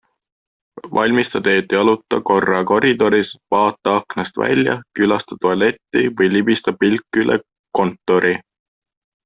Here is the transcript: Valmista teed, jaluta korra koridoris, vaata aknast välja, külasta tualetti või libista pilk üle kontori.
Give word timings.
Valmista 0.97 1.41
teed, 1.47 1.75
jaluta 1.77 2.19
korra 2.29 2.61
koridoris, 2.71 3.31
vaata 3.55 3.95
aknast 3.99 4.41
välja, 4.45 4.79
külasta 5.01 5.39
tualetti 5.45 6.05
või 6.17 6.33
libista 6.35 6.77
pilk 6.83 7.23
üle 7.25 7.39
kontori. 7.83 8.37